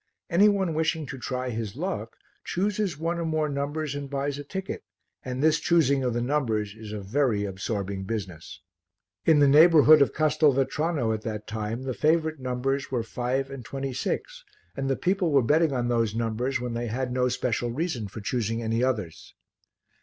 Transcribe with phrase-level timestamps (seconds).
[0.31, 4.43] Any one wishing to try his luck chooses one or more numbers and buys a
[4.43, 4.83] ticket
[5.23, 8.61] and this choosing of the numbers is a very absorbing business.
[9.27, 13.93] In the neighbourhood of Castelvetrano at that time the favourite numbers were five and twenty
[13.93, 14.43] six
[14.75, 18.21] and the people were betting on those numbers when they had no special reason for
[18.21, 19.35] choosing any others.